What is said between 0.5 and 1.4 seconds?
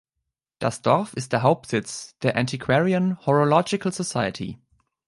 Das Dorf ist